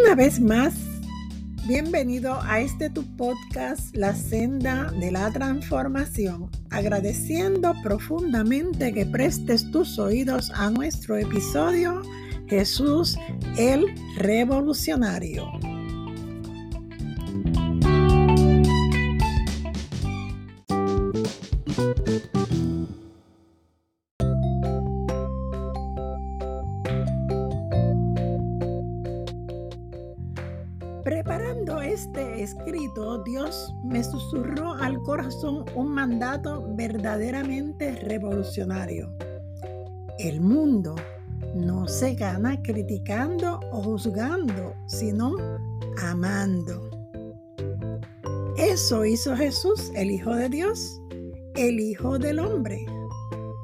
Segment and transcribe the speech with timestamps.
[0.00, 0.74] Una vez más,
[1.66, 9.98] bienvenido a este tu podcast, La Senda de la Transformación, agradeciendo profundamente que prestes tus
[9.98, 12.02] oídos a nuestro episodio
[12.48, 13.16] Jesús
[13.56, 13.86] el
[14.18, 15.50] Revolucionario.
[32.46, 39.12] Escrito, Dios me susurró al corazón un mandato verdaderamente revolucionario.
[40.18, 40.94] El mundo
[41.54, 45.34] no se gana criticando o juzgando, sino
[46.02, 46.88] amando.
[48.56, 51.02] Eso hizo Jesús, el Hijo de Dios,
[51.56, 52.86] el Hijo del Hombre.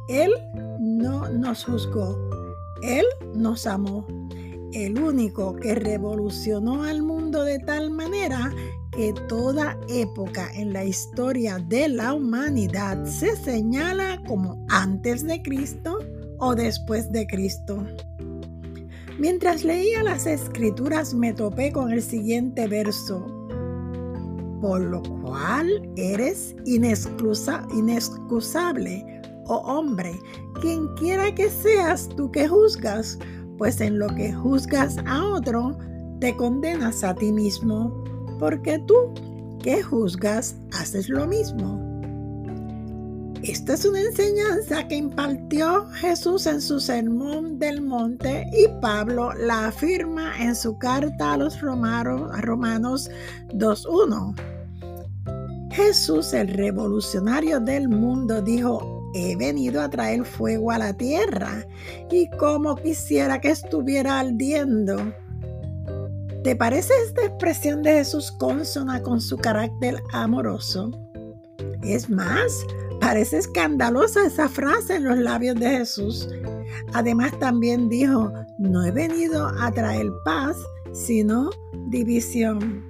[0.09, 0.33] Él
[0.81, 2.19] no nos juzgó,
[2.83, 3.05] Él
[3.35, 4.05] nos amó
[4.73, 8.53] el único que revolucionó al mundo de tal manera
[8.93, 15.99] que toda época en la historia de la humanidad se señala como antes de Cristo
[16.39, 17.85] o después de Cristo.
[19.19, 23.25] Mientras leía las escrituras me topé con el siguiente verso,
[24.61, 30.13] por lo cual eres inexcusable, oh hombre,
[30.61, 33.19] quien quiera que seas tú que juzgas,
[33.59, 35.77] pues en lo que juzgas a otro,
[36.23, 37.93] te condenas a ti mismo,
[38.39, 38.95] porque tú
[39.61, 41.81] que juzgas haces lo mismo.
[43.43, 49.67] Esta es una enseñanza que impartió Jesús en su sermón del monte y Pablo la
[49.67, 53.11] afirma en su carta a los romanos, Romanos
[53.55, 55.73] 2.1.
[55.73, 61.67] Jesús, el revolucionario del mundo, dijo, he venido a traer fuego a la tierra
[62.13, 65.13] y como quisiera que estuviera ardiendo.
[66.45, 70.91] ¿Te parece esta expresión de Jesús consona con su carácter amoroso?
[71.83, 72.67] Es más,
[73.01, 76.29] parece escandalosa esa frase en los labios de Jesús.
[76.95, 80.57] Además también dijo, no he venido a traer paz,
[80.93, 81.51] sino
[81.91, 82.85] división.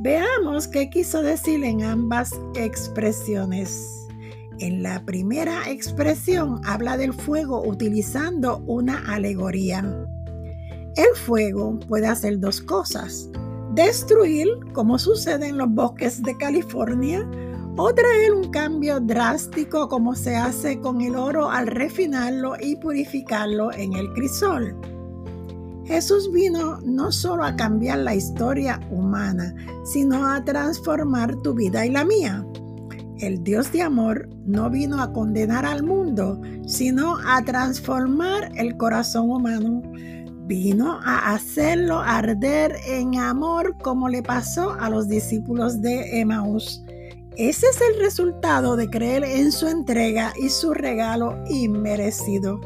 [0.00, 4.06] Veamos qué quiso decir en ambas expresiones.
[4.58, 10.06] En la primera expresión habla del fuego utilizando una alegoría.
[10.96, 13.28] El fuego puede hacer dos cosas.
[13.74, 17.28] Destruir, como sucede en los bosques de California,
[17.76, 23.70] o traer un cambio drástico como se hace con el oro al refinarlo y purificarlo
[23.74, 24.74] en el crisol.
[25.84, 31.90] Jesús vino no solo a cambiar la historia humana, sino a transformar tu vida y
[31.90, 32.44] la mía.
[33.18, 39.30] El Dios de amor no vino a condenar al mundo, sino a transformar el corazón
[39.30, 39.82] humano.
[40.46, 46.84] Vino a hacerlo arder en amor como le pasó a los discípulos de Emmaus.
[47.36, 52.60] Ese es el resultado de creer en su entrega y su regalo inmerecido.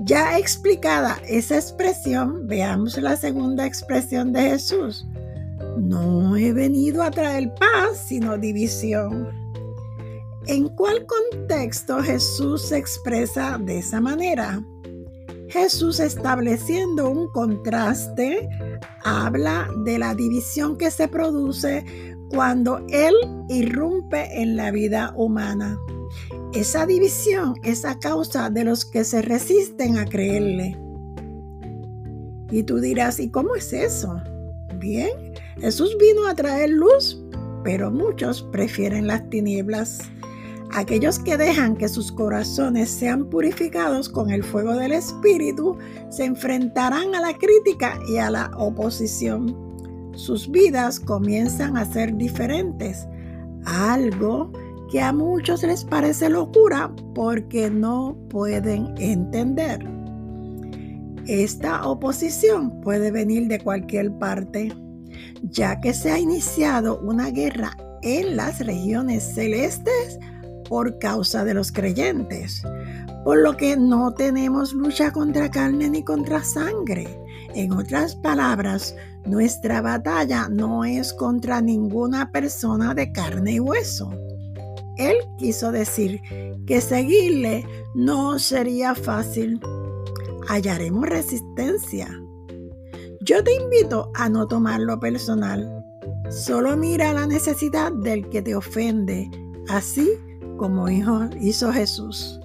[0.00, 5.06] Ya explicada esa expresión, veamos la segunda expresión de Jesús.
[5.76, 9.28] No he venido a traer paz, sino división.
[10.46, 14.64] ¿En cuál contexto Jesús se expresa de esa manera?
[15.50, 18.48] Jesús estableciendo un contraste
[19.04, 21.84] habla de la división que se produce
[22.30, 23.14] cuando Él
[23.48, 25.76] irrumpe en la vida humana.
[26.52, 30.78] Esa división es a causa de los que se resisten a creerle.
[32.50, 34.20] Y tú dirás, ¿y cómo es eso?
[34.78, 35.10] Bien,
[35.58, 37.22] Jesús vino a traer luz,
[37.64, 39.98] pero muchos prefieren las tinieblas.
[40.72, 45.76] Aquellos que dejan que sus corazones sean purificados con el fuego del Espíritu
[46.10, 49.56] se enfrentarán a la crítica y a la oposición.
[50.14, 53.08] Sus vidas comienzan a ser diferentes,
[53.64, 54.52] algo
[54.92, 59.84] que a muchos les parece locura porque no pueden entender.
[61.26, 64.72] Esta oposición puede venir de cualquier parte,
[65.42, 70.18] ya que se ha iniciado una guerra en las regiones celestes
[70.70, 72.62] por causa de los creyentes,
[73.24, 77.08] por lo que no tenemos lucha contra carne ni contra sangre.
[77.54, 78.94] En otras palabras,
[79.26, 84.12] nuestra batalla no es contra ninguna persona de carne y hueso.
[84.96, 86.20] Él quiso decir
[86.66, 87.66] que seguirle
[87.96, 89.60] no sería fácil.
[90.48, 92.08] Hallaremos resistencia.
[93.22, 95.84] Yo te invito a no tomarlo personal.
[96.30, 99.28] Solo mira la necesidad del que te ofende.
[99.68, 100.08] Así
[100.60, 102.39] como hizo Jesús.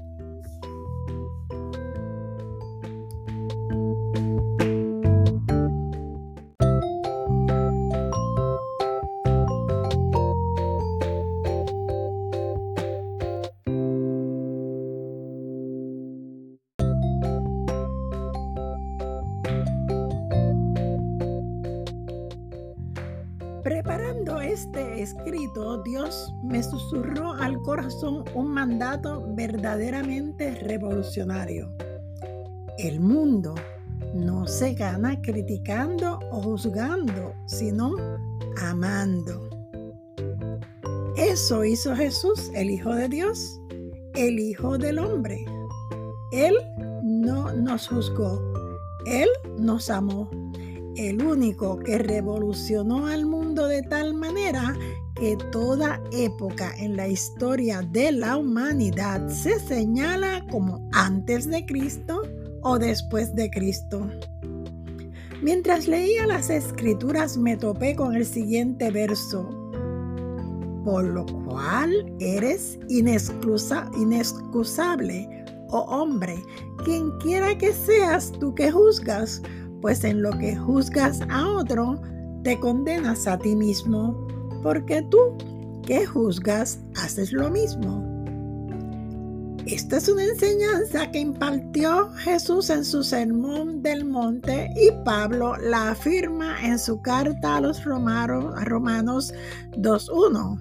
[23.85, 31.71] Preparando este escrito, Dios me susurró al corazón un mandato verdaderamente revolucionario.
[32.79, 33.53] El mundo
[34.15, 37.93] no se gana criticando o juzgando, sino
[38.59, 39.51] amando.
[41.15, 43.61] Eso hizo Jesús, el Hijo de Dios,
[44.15, 45.45] el Hijo del Hombre.
[46.31, 46.55] Él
[47.03, 48.41] no nos juzgó,
[49.05, 49.29] Él
[49.59, 50.27] nos amó
[50.97, 54.75] el único que revolucionó al mundo de tal manera
[55.15, 62.21] que toda época en la historia de la humanidad se señala como antes de Cristo
[62.61, 64.07] o después de Cristo.
[65.41, 69.47] Mientras leía las escrituras me topé con el siguiente verso,
[70.83, 76.35] por lo cual eres inexcusable, oh hombre,
[76.83, 79.41] quien quiera que seas tú que juzgas,
[79.85, 82.01] pues en lo que juzgas a otro,
[82.41, 84.17] te condenas a ti mismo,
[84.63, 85.37] porque tú
[85.85, 88.03] que juzgas haces lo mismo.
[89.67, 95.91] Esta es una enseñanza que impartió Jesús en su sermón del monte y Pablo la
[95.91, 99.35] afirma en su carta a los romanos, Romanos
[99.73, 100.57] 2.1.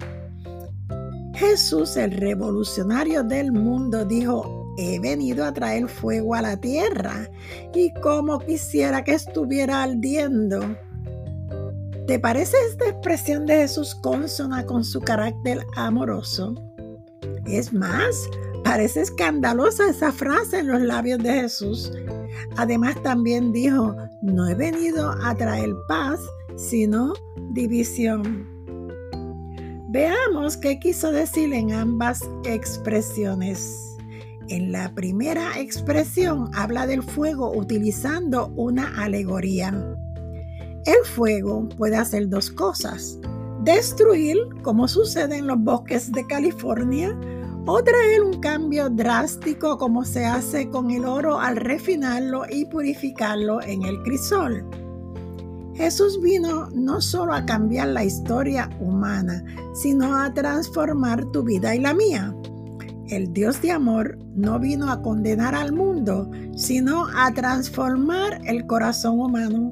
[1.33, 7.29] Jesús, el revolucionario del mundo, dijo, he venido a traer fuego a la tierra
[7.73, 10.59] y como quisiera que estuviera ardiendo.
[12.07, 16.53] ¿Te parece esta expresión de Jesús consona con su carácter amoroso?
[17.45, 18.29] Es más,
[18.63, 21.91] parece escandalosa esa frase en los labios de Jesús.
[22.57, 26.19] Además también dijo, no he venido a traer paz,
[26.55, 27.13] sino
[27.51, 28.47] división.
[29.89, 33.94] Veamos qué quiso decir en ambas expresiones.
[34.47, 39.69] En la primera expresión habla del fuego utilizando una alegoría.
[40.85, 43.19] El fuego puede hacer dos cosas.
[43.63, 47.17] Destruir, como sucede en los bosques de California,
[47.65, 53.63] o traer un cambio drástico como se hace con el oro al refinarlo y purificarlo
[53.63, 54.63] en el crisol.
[55.73, 59.43] Jesús vino no solo a cambiar la historia humana,
[59.73, 62.35] sino a transformar tu vida y la mía.
[63.09, 69.19] El Dios de amor no vino a condenar al mundo, sino a transformar el corazón
[69.19, 69.71] humano.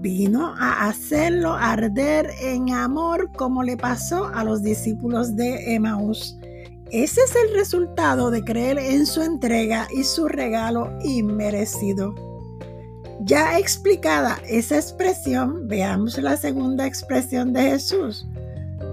[0.00, 6.38] Vino a hacerlo arder en amor como le pasó a los discípulos de Emaús.
[6.92, 12.14] Ese es el resultado de creer en su entrega y su regalo inmerecido.
[13.22, 18.26] Ya explicada esa expresión, veamos la segunda expresión de Jesús.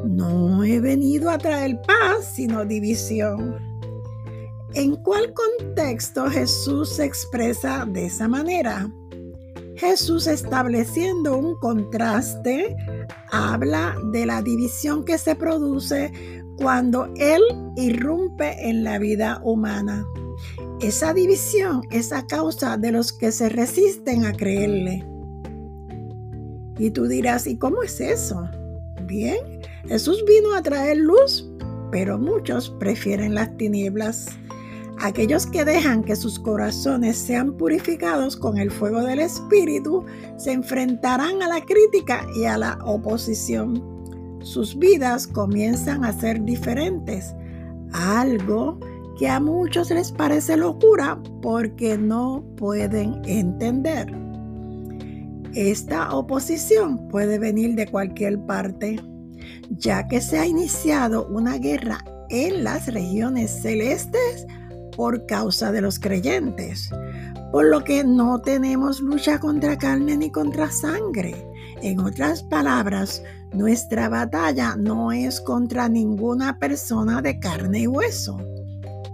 [0.05, 3.66] No he venido a traer paz, sino división.
[4.73, 8.91] ¿En cuál contexto Jesús se expresa de esa manera?
[9.75, 12.75] Jesús estableciendo un contraste
[13.31, 16.11] habla de la división que se produce
[16.57, 17.41] cuando Él
[17.75, 20.05] irrumpe en la vida humana.
[20.81, 25.05] Esa división es a causa de los que se resisten a creerle.
[26.79, 28.47] Y tú dirás, ¿y cómo es eso?
[29.05, 29.37] Bien,
[29.87, 31.49] Jesús vino a traer luz,
[31.91, 34.27] pero muchos prefieren las tinieblas.
[34.99, 40.05] Aquellos que dejan que sus corazones sean purificados con el fuego del Espíritu
[40.37, 43.83] se enfrentarán a la crítica y a la oposición.
[44.41, 47.35] Sus vidas comienzan a ser diferentes,
[47.91, 48.79] algo
[49.19, 54.11] que a muchos les parece locura porque no pueden entender.
[55.53, 58.99] Esta oposición puede venir de cualquier parte,
[59.69, 64.45] ya que se ha iniciado una guerra en las regiones celestes
[64.97, 66.89] por causa de los creyentes,
[67.51, 71.35] por lo que no tenemos lucha contra carne ni contra sangre.
[71.81, 73.21] En otras palabras,
[73.53, 78.37] nuestra batalla no es contra ninguna persona de carne y hueso.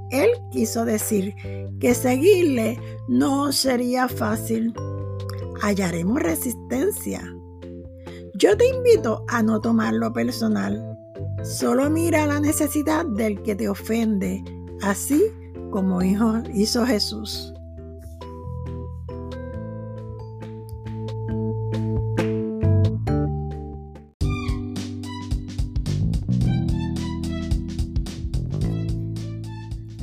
[0.10, 1.36] Él quiso decir
[1.80, 4.74] que seguirle no sería fácil.
[5.62, 7.22] Hallaremos resistencia.
[8.36, 10.98] Yo te invito a no tomarlo personal.
[11.44, 14.44] Solo mira la necesidad del que te ofende.
[14.82, 15.22] Así
[15.74, 17.52] como hizo Jesús.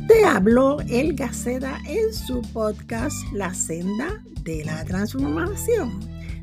[0.09, 6.01] Te habló El Gaceda en su podcast La Senda de la Transformación.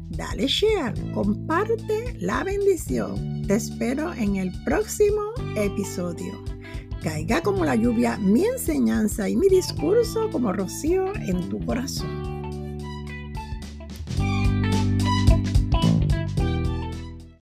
[0.09, 3.41] Dale share, comparte la bendición.
[3.45, 5.21] Te espero en el próximo
[5.57, 6.56] episodio.
[7.01, 12.26] Caiga como la lluvia mi enseñanza y mi discurso como rocío en tu corazón.